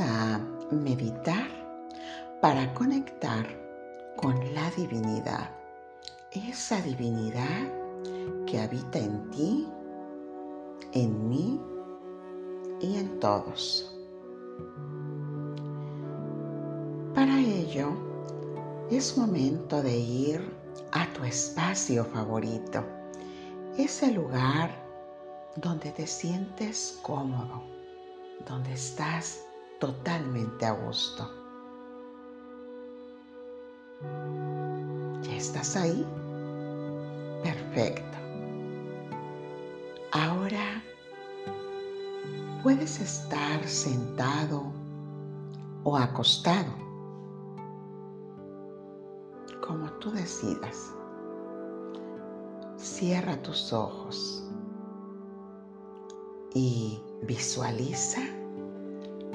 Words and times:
a 0.00 0.40
meditar 0.72 1.46
para 2.40 2.74
conectar 2.74 3.46
con 4.16 4.34
la 4.52 4.68
divinidad. 4.72 5.50
Esa 6.32 6.80
divinidad 6.82 7.72
que 8.44 8.58
habita 8.58 8.98
en 8.98 9.30
ti, 9.30 9.68
en 10.92 11.28
mí 11.28 11.60
y 12.80 12.96
en 12.96 13.20
todos. 13.20 13.96
Para 17.14 17.38
ello, 17.38 17.92
es 18.90 19.16
momento 19.16 19.80
de 19.80 19.96
ir 19.96 20.40
a 20.90 21.06
tu 21.12 21.22
espacio 21.22 22.04
favorito, 22.04 22.84
ese 23.76 24.10
lugar 24.10 24.70
donde 25.54 25.92
te 25.92 26.08
sientes 26.08 26.98
cómodo, 27.04 27.62
donde 28.44 28.72
estás 28.72 29.47
totalmente 29.78 30.66
a 30.66 30.72
gusto. 30.72 31.28
¿Ya 35.22 35.34
estás 35.34 35.76
ahí? 35.76 36.06
Perfecto. 37.42 38.18
Ahora 40.12 40.82
puedes 42.62 43.00
estar 43.00 43.62
sentado 43.64 44.72
o 45.84 45.96
acostado, 45.96 46.72
como 49.66 49.90
tú 50.00 50.10
decidas. 50.10 50.94
Cierra 52.76 53.40
tus 53.42 53.72
ojos 53.72 54.44
y 56.54 57.02
visualiza 57.22 58.20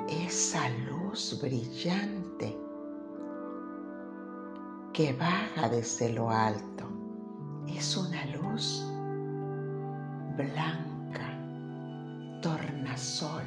esa 0.08 0.70
luz 0.90 1.40
brillante 1.42 2.58
que 4.94 5.14
baja 5.14 5.70
desde 5.70 6.14
lo 6.14 6.30
alto. 6.30 6.86
Es 7.68 7.98
una 7.98 8.26
luz 8.26 8.86
blanca, 10.38 11.38
tornasol. 12.42 13.44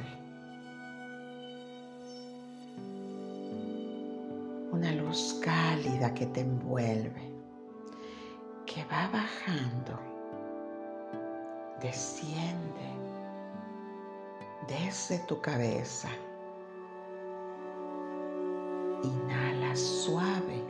Una 4.71 4.91
luz 4.91 5.39
cálida 5.43 6.13
que 6.13 6.25
te 6.27 6.41
envuelve, 6.41 7.31
que 8.65 8.83
va 8.85 9.09
bajando, 9.11 9.97
desciende 11.81 12.97
desde 14.67 15.19
tu 15.19 15.39
cabeza. 15.41 16.09
Inhala 19.03 19.75
suave, 19.75 20.63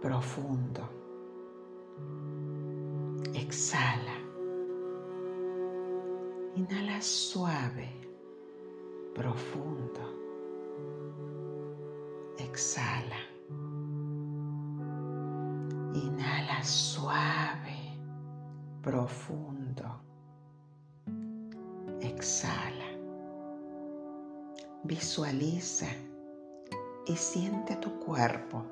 profundo. 0.00 0.88
Exhala. 3.34 4.16
Inhala 6.54 7.00
suave, 7.00 7.88
profundo. 9.12 10.00
Exhala. 12.38 13.20
Inhala 15.94 16.62
suave, 16.62 17.98
profundo. 18.82 20.00
Exhala. 22.00 22.84
Visualiza 24.84 25.88
y 27.06 27.16
siente 27.16 27.76
tu 27.76 27.98
cuerpo. 28.00 28.64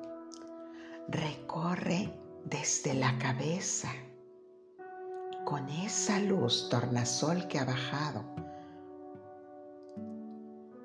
Recorre 1.07 2.13
desde 2.45 2.93
la 2.93 3.17
cabeza 3.17 3.89
con 5.45 5.67
esa 5.69 6.19
luz 6.19 6.69
tornasol 6.69 7.47
que 7.47 7.59
ha 7.59 7.65
bajado 7.65 8.23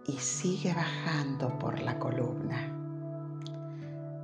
y 0.06 0.12
sigue 0.18 0.74
bajando 0.74 1.58
por 1.58 1.80
la 1.80 1.98
columna. 1.98 2.74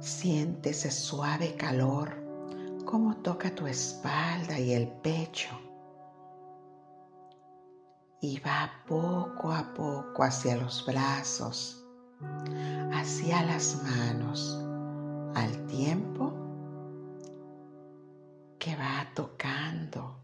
Siente 0.01 0.71
ese 0.71 0.91
suave 0.91 1.55
calor 1.57 2.25
como 2.84 3.17
toca 3.17 3.55
tu 3.55 3.67
espalda 3.67 4.59
y 4.59 4.73
el 4.73 4.89
pecho 4.89 5.49
y 8.25 8.41
va 8.41 8.71
poco 8.87 9.53
a 9.53 9.75
poco 9.75 10.23
hacia 10.23 10.57
los 10.57 10.84
brazos, 10.87 11.84
hacia 13.25 13.43
las 13.43 13.83
manos, 13.83 14.61
al 15.35 15.67
tiempo 15.67 16.31
que 18.59 18.77
va 18.77 19.07
tocando 19.15 20.19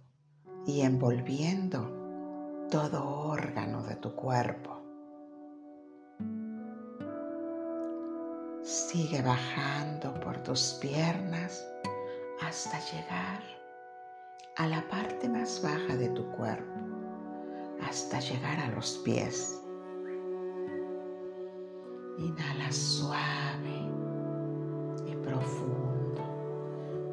y 0.66 0.82
envolviendo 0.82 2.68
todo 2.70 3.02
órgano 3.26 3.82
de 3.84 3.96
tu 3.96 4.14
cuerpo. 4.14 4.82
Sigue 8.62 9.22
bajando 9.22 10.12
por 10.20 10.42
tus 10.42 10.76
piernas 10.82 11.64
hasta 12.42 12.78
llegar 12.80 13.40
a 14.58 14.66
la 14.66 14.86
parte 14.90 15.26
más 15.26 15.62
baja 15.62 15.96
de 15.96 16.10
tu 16.10 16.30
cuerpo, 16.32 16.78
hasta 17.88 18.20
llegar 18.20 18.58
a 18.60 18.68
los 18.72 18.98
pies. 18.98 19.59
Inhala 22.20 22.70
suave 22.70 23.88
y 25.06 25.14
profundo. 25.24 26.22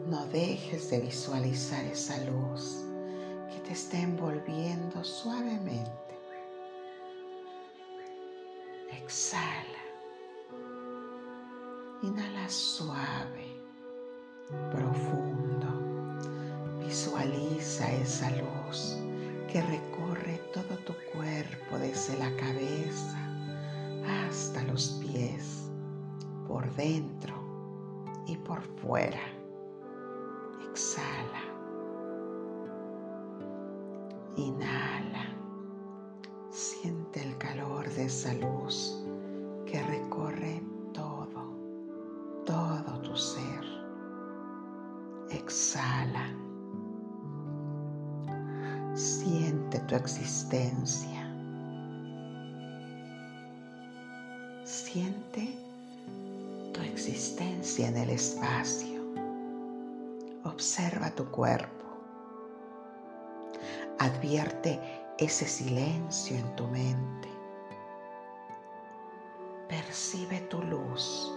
No 0.06 0.26
dejes 0.26 0.90
de 0.90 1.00
visualizar 1.00 1.86
esa 1.86 2.18
luz 2.26 2.84
que 3.50 3.58
te 3.62 3.72
está 3.72 3.98
envolviendo 4.02 5.02
suavemente. 5.06 6.20
Exhala. 8.92 9.82
Inhala 12.04 12.50
suave, 12.50 13.62
profundo. 14.74 15.68
Visualiza 16.86 17.90
esa 17.94 18.30
luz 18.32 18.98
que 19.50 19.62
recorre 19.62 20.42
todo 20.54 20.76
tu 20.80 20.94
cuerpo 21.14 21.78
desde 21.80 22.18
la 22.18 22.30
cabeza 22.36 23.37
hasta 24.08 24.64
los 24.64 25.02
pies, 25.02 25.70
por 26.48 26.74
dentro 26.76 27.34
y 28.26 28.38
por 28.38 28.62
fuera. 28.80 29.20
Exhala. 30.70 31.44
Inhala. 34.36 35.26
Siente 36.50 37.24
el 37.24 37.38
calor 37.38 37.90
de 37.90 38.06
esa 38.06 38.34
luz 38.36 39.04
que 39.66 39.82
recorre 39.84 40.64
todo, 40.94 41.58
todo 42.46 43.02
tu 43.02 43.16
ser. 43.16 43.66
Exhala. 45.32 46.34
Siente 48.94 49.80
tu 49.82 49.96
existencia. 49.96 51.17
Siente 54.92 55.46
tu 56.74 56.80
existencia 56.80 57.90
en 57.90 57.98
el 57.98 58.10
espacio. 58.10 59.02
Observa 60.46 61.12
tu 61.12 61.26
cuerpo. 61.26 61.86
Advierte 64.00 64.80
ese 65.20 65.46
silencio 65.46 66.38
en 66.38 66.56
tu 66.56 66.66
mente. 66.68 67.28
Percibe 69.68 70.40
tu 70.50 70.64
luz 70.64 71.34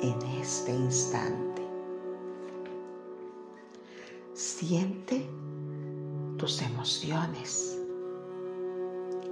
en 0.00 0.20
este 0.40 0.72
instante. 0.72 1.62
Siente 4.32 5.24
tus 6.38 6.60
emociones. 6.60 7.78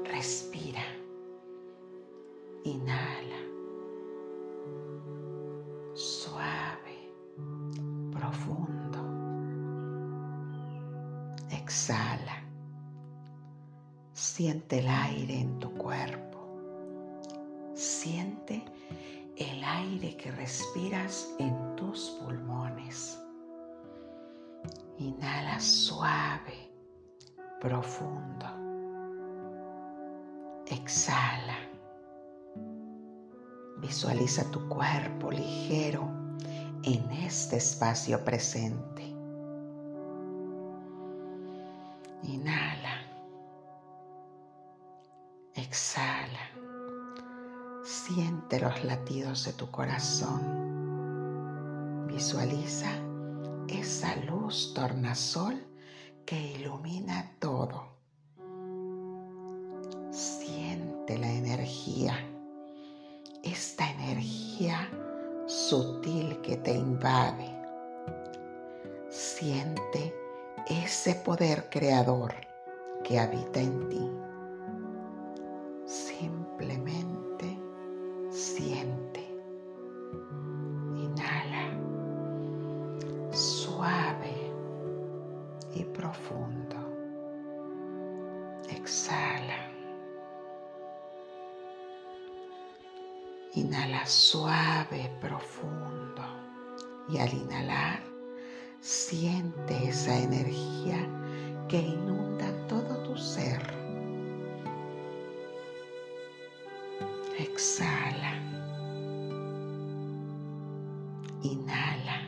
Respira. 0.04 0.84
Inhala. 2.62 3.31
Siente 14.72 14.88
el 14.88 14.96
aire 15.04 15.38
en 15.38 15.58
tu 15.58 15.70
cuerpo. 15.74 16.38
Siente 17.74 18.64
el 19.36 19.62
aire 19.62 20.16
que 20.16 20.30
respiras 20.30 21.28
en 21.38 21.76
tus 21.76 22.18
pulmones. 22.22 23.20
Inhala 24.96 25.60
suave, 25.60 26.72
profundo. 27.60 28.46
Exhala. 30.68 31.58
Visualiza 33.76 34.50
tu 34.50 34.66
cuerpo 34.70 35.30
ligero 35.30 36.08
en 36.82 37.10
este 37.10 37.58
espacio 37.58 38.24
presente. 38.24 39.02
Inhala. 42.22 42.61
Exhala. 45.62 46.50
Siente 47.84 48.58
los 48.58 48.82
latidos 48.82 49.44
de 49.44 49.52
tu 49.52 49.70
corazón. 49.70 50.40
Visualiza 52.08 52.90
esa 53.68 54.16
luz 54.16 54.74
tornasol 54.74 55.64
que 56.26 56.54
ilumina 56.54 57.36
todo. 57.38 57.92
Siente 60.10 61.16
la 61.18 61.30
energía, 61.30 62.16
esta 63.44 63.88
energía 63.88 64.90
sutil 65.46 66.40
que 66.40 66.56
te 66.56 66.74
invade. 66.74 67.56
Siente 69.08 70.12
ese 70.66 71.14
poder 71.14 71.70
creador 71.70 72.34
que 73.04 73.20
habita 73.20 73.60
en 73.60 73.88
ti. 73.88 74.10
Profundo. 95.22 96.22
Y 97.08 97.18
al 97.18 97.32
inhalar, 97.32 98.12
Siente 98.82 99.90
esa 99.90 100.18
energía 100.18 101.08
que 101.68 101.78
inunda 101.78 102.66
todo 102.66 103.00
tu 103.04 103.16
ser. 103.16 103.62
Exhala. 107.38 108.42
Inhala. 111.42 112.22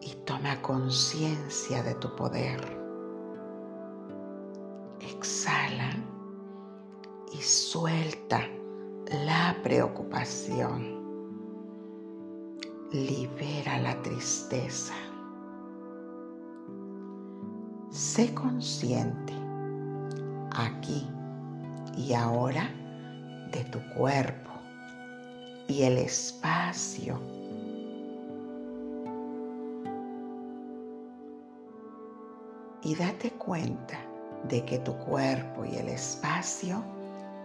Y 0.00 0.14
toma 0.24 0.62
conciencia 0.62 1.82
de 1.82 1.96
tu 1.96 2.14
poder. 2.14 2.60
Exhala 5.00 5.90
y 7.32 7.42
suelta 7.42 8.48
la 9.12 9.56
preocupación 9.62 10.96
libera 12.92 13.78
la 13.78 14.02
tristeza. 14.02 14.94
Sé 17.90 18.34
consciente 18.34 19.32
aquí 20.50 21.06
y 21.96 22.14
ahora 22.14 22.68
de 23.52 23.64
tu 23.70 23.78
cuerpo 23.94 24.50
y 25.68 25.82
el 25.82 25.98
espacio. 25.98 27.20
Y 32.82 32.94
date 32.96 33.30
cuenta 33.32 33.98
de 34.48 34.64
que 34.64 34.78
tu 34.78 34.96
cuerpo 34.98 35.64
y 35.64 35.76
el 35.76 35.88
espacio 35.88 36.95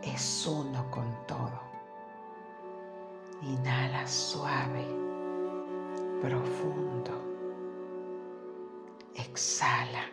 es 0.03 0.47
uno 0.47 0.89
con 0.89 1.05
todo. 1.27 1.59
Inhala 3.41 4.07
suave 4.07 4.85
profundo. 6.21 7.11
Exhala. 9.15 10.05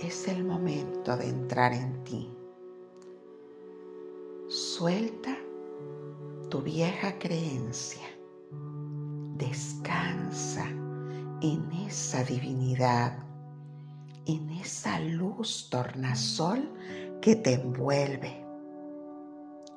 Es 0.00 0.28
el 0.28 0.44
momento 0.44 1.16
de 1.16 1.28
entrar 1.28 1.72
en 1.72 2.04
ti. 2.04 2.30
Suelta 4.48 5.36
tu 6.50 6.60
vieja 6.60 7.18
creencia. 7.18 8.06
Descansa 9.36 10.66
en 11.42 11.70
esa 11.86 12.22
divinidad, 12.24 13.25
en 14.26 14.50
esa 14.50 15.00
luz 15.00 15.68
tornasol 15.70 16.70
que 17.20 17.36
te 17.36 17.54
envuelve 17.54 18.44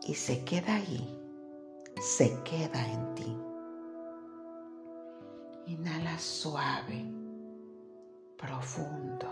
y 0.07 0.13
se 0.13 0.43
queda 0.43 0.75
ahí 0.75 1.19
se 1.99 2.41
queda 2.43 2.85
en 2.87 3.15
ti. 3.15 3.37
Inhala 5.67 6.17
suave, 6.17 7.05
profundo. 8.37 9.27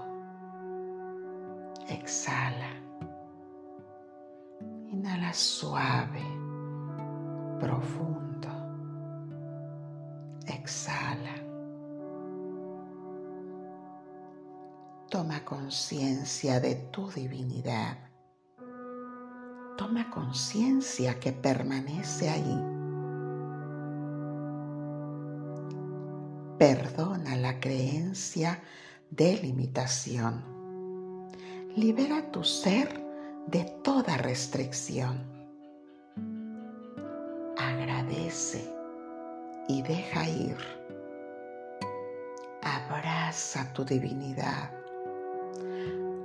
Exhala. 1.88 2.72
Inhala 4.90 5.34
suave, 5.34 6.24
profundo. 7.60 8.50
Exhala. 10.46 11.37
Toma 15.18 15.44
conciencia 15.44 16.60
de 16.60 16.76
tu 16.92 17.10
divinidad 17.10 17.98
Toma 19.76 20.12
conciencia 20.12 21.20
que 21.20 21.32
permanece 21.32 22.30
ahí. 22.30 22.62
Perdona 26.60 27.36
la 27.36 27.60
creencia 27.60 28.62
de 29.10 29.38
limitación. 29.38 30.44
Libera 31.76 32.32
tu 32.32 32.44
ser 32.44 33.04
de 33.48 33.64
toda 33.84 34.18
restricción. 34.18 35.26
Agradece 37.58 38.72
y 39.68 39.82
deja 39.82 40.30
ir. 40.30 40.58
Abraza 42.62 43.74
tu 43.74 43.84
divinidad. 43.84 44.77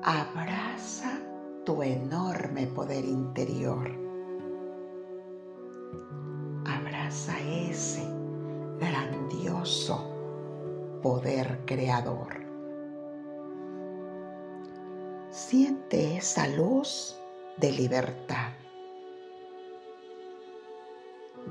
Abraza 0.05 1.21
tu 1.65 1.81
enorme 1.81 2.67
poder 2.67 3.05
interior. 3.05 3.89
Abraza 6.67 7.39
ese 7.39 8.03
grandioso 8.81 10.05
poder 11.05 11.61
creador. 11.67 12.43
Siente 15.31 16.17
esa 16.17 16.49
luz 16.49 17.17
de 17.59 17.71
libertad. 17.71 18.51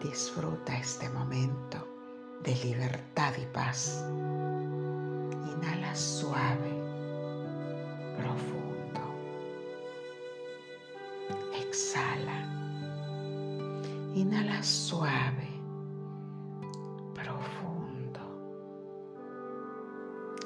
Disfruta 0.03 0.77
este 0.77 1.07
momento 1.09 1.87
de 2.43 2.53
libertad 2.55 3.31
y 3.41 3.45
paz. 3.53 4.03
Inhala 5.55 5.95
suave, 5.95 6.80
profundo 8.17 8.71
exhala. 11.71 12.39
Inhala 14.13 14.61
suave, 14.61 15.47
profundo. 17.13 18.19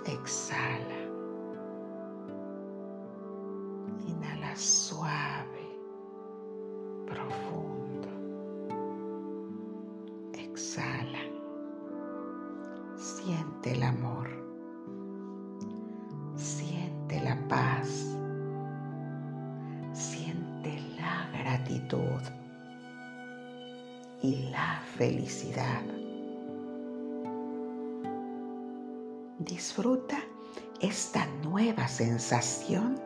Exhala. 0.05 0.99
Inhala 4.07 4.55
suave, 4.55 5.65
profundo. 7.07 8.09
Exhala. 10.33 11.23
Siente 12.95 13.71
el 13.71 13.83
amor. 13.83 14.44
Y 24.21 24.49
la 24.51 24.81
felicidad. 24.97 25.81
Disfruta 29.39 30.17
esta 30.81 31.25
nueva 31.43 31.87
sensación 31.87 32.99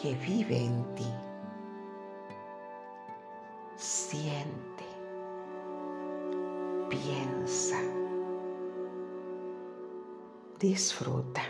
que 0.00 0.14
vive 0.16 0.64
en 0.64 0.94
ti. 0.94 1.10
Siente, 3.76 4.84
piensa, 6.90 7.78
disfruta. 10.58 11.42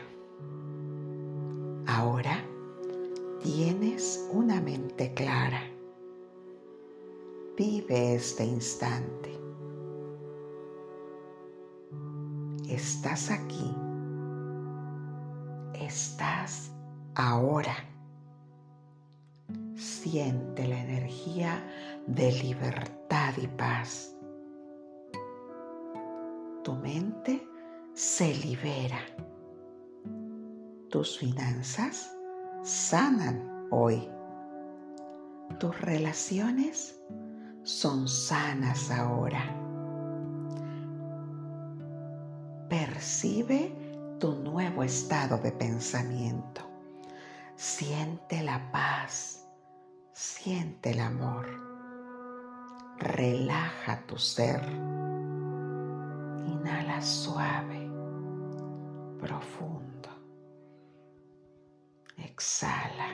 Ahora 1.86 2.42
Tienes 3.46 4.26
una 4.32 4.60
mente 4.60 5.14
clara. 5.14 5.75
Vive 7.56 8.16
este 8.16 8.44
instante. 8.44 9.30
Estás 12.68 13.30
aquí. 13.30 13.74
Estás 15.72 16.70
ahora. 17.14 17.74
Siente 19.74 20.68
la 20.68 20.82
energía 20.82 21.64
de 22.06 22.32
libertad 22.32 23.32
y 23.38 23.46
paz. 23.46 24.14
Tu 26.62 26.74
mente 26.74 27.42
se 27.94 28.34
libera. 28.34 29.00
Tus 30.90 31.16
finanzas 31.16 32.14
sanan 32.62 33.66
hoy. 33.70 34.06
Tus 35.58 35.80
relaciones 35.80 37.00
son 37.66 38.06
sanas 38.06 38.92
ahora. 38.92 39.42
Percibe 42.68 44.16
tu 44.20 44.36
nuevo 44.36 44.84
estado 44.84 45.36
de 45.38 45.50
pensamiento. 45.50 46.62
Siente 47.56 48.44
la 48.44 48.70
paz, 48.70 49.44
siente 50.12 50.92
el 50.92 51.00
amor. 51.00 51.46
Relaja 52.98 54.06
tu 54.06 54.16
ser. 54.16 54.62
Inhala 56.46 57.02
suave, 57.02 57.90
profundo. 59.18 60.08
Exhala. 62.16 63.12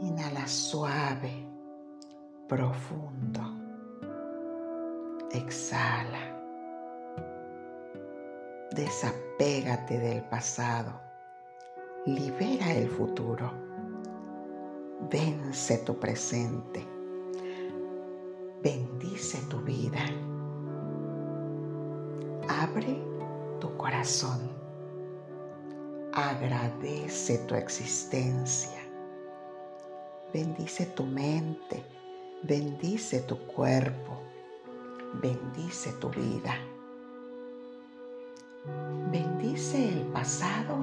Inhala 0.00 0.46
suave, 0.46 1.51
profundo. 2.52 3.40
Exhala. 5.30 6.20
Desapégate 8.72 9.98
del 9.98 10.22
pasado. 10.24 11.00
Libera 12.04 12.74
el 12.74 12.90
futuro. 12.90 13.50
Vence 15.10 15.78
tu 15.78 15.98
presente. 15.98 16.86
Bendice 18.62 19.38
tu 19.48 19.58
vida. 19.60 20.04
Abre 22.48 23.02
tu 23.60 23.74
corazón. 23.78 24.50
Agradece 26.12 27.38
tu 27.46 27.54
existencia. 27.54 28.78
Bendice 30.34 30.84
tu 30.94 31.04
mente. 31.06 32.01
Bendice 32.44 33.20
tu 33.20 33.38
cuerpo. 33.38 34.20
Bendice 35.22 35.92
tu 36.00 36.10
vida. 36.10 36.56
Bendice 39.12 39.90
el 39.90 40.06
pasado 40.06 40.76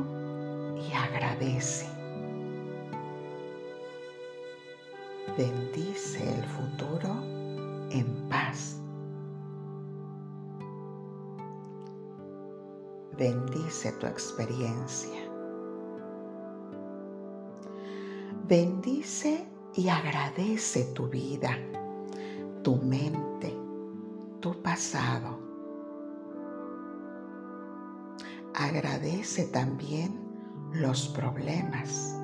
y 0.78 0.94
agradece. 0.94 1.86
Bendice 5.38 6.34
el 6.34 6.46
futuro 6.46 7.10
en 7.92 8.30
paz. 8.30 8.80
Bendice 13.18 13.92
tu 14.00 14.08
experiencia. 14.08 15.20
Bendice 18.48 19.46
y 19.76 19.90
agradece 19.90 20.86
tu 20.94 21.08
vida, 21.08 21.58
tu 22.64 22.76
mente, 22.78 23.56
tu 24.40 24.62
pasado 24.62 25.50
agradece 28.60 29.46
también 29.46 30.20
los 30.74 31.08
problemas 31.08 32.16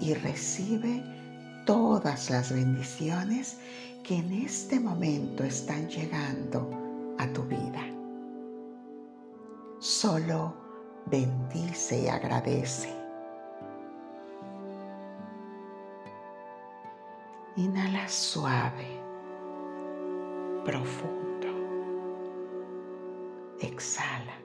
y 0.00 0.14
recibe 0.14 1.02
todas 1.64 2.28
las 2.28 2.52
bendiciones 2.52 3.58
que 4.02 4.16
en 4.16 4.32
este 4.32 4.80
momento 4.80 5.44
están 5.44 5.88
llegando 5.88 6.68
a 7.18 7.28
tu 7.28 7.44
vida. 7.44 7.86
Solo 9.78 10.54
bendice 11.06 12.02
y 12.02 12.08
agradece. 12.08 13.01
Inhala 17.56 18.08
suave, 18.08 18.86
profundo 20.64 21.22
exhala. 23.62 24.38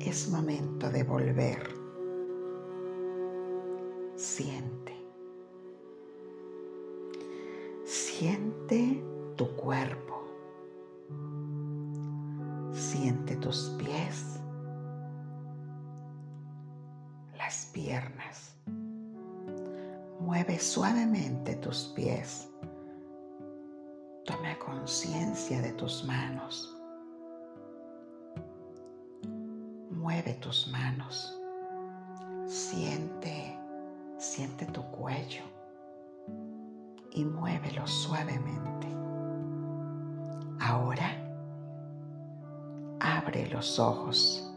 Es 0.00 0.28
momento 0.30 0.90
de 0.90 1.02
volver. 1.02 1.74
Siente. 4.16 4.94
Siente 7.84 9.02
tu 9.36 9.46
cuerpo. 9.56 10.22
Siente 12.72 13.36
tus 13.36 13.70
pies, 13.78 14.40
las 17.36 17.66
piernas. 17.72 18.56
Mueve 20.34 20.58
suavemente 20.58 21.54
tus 21.54 21.92
pies. 21.94 22.48
Toma 24.24 24.58
conciencia 24.58 25.62
de 25.62 25.72
tus 25.74 26.02
manos 26.02 26.74
mueve 29.90 30.34
tus 30.34 30.66
manos. 30.68 31.40
Siente, 32.46 33.56
siente 34.18 34.66
tu 34.66 34.82
cuello 34.90 35.44
y 37.12 37.24
muévelo 37.24 37.86
suavemente. 37.86 38.88
Ahora 40.60 41.16
abre 42.98 43.48
los 43.50 43.78
ojos. 43.78 44.52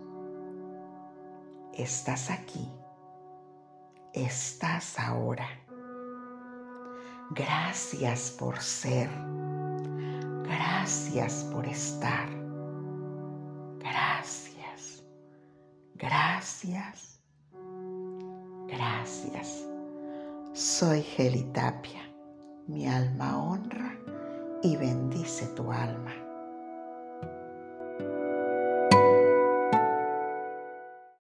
Estás 1.72 2.32
aquí. 2.32 2.68
Estás 4.12 5.00
ahora. 5.00 5.48
Gracias 7.32 8.32
por 8.32 8.60
ser. 8.60 9.10
Gracias 10.44 11.44
por 11.52 11.66
estar. 11.66 12.38
Gracias. 15.98 17.20
Gracias. 18.68 19.68
Soy 20.54 21.02
Gelitapia. 21.02 22.02
Mi 22.68 22.88
alma 22.88 23.38
honra 23.38 23.98
y 24.62 24.76
bendice 24.76 25.48
tu 25.56 25.72
alma. 25.72 26.27